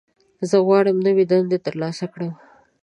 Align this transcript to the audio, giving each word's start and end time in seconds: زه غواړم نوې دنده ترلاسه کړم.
زه 0.49 0.57
غواړم 0.65 0.97
نوې 1.07 1.23
دنده 1.31 1.57
ترلاسه 1.65 2.05
کړم. 2.13 2.33